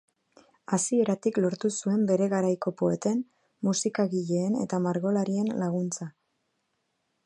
Hasieratik 0.77 1.37
lortu 1.43 1.71
zuen 1.83 2.07
bere 2.13 2.29
garaiko 2.33 2.75
poeten, 2.81 3.23
musikagileen 3.69 4.61
eta 4.67 4.83
margolarien 4.89 5.57
laguntza. 5.65 6.15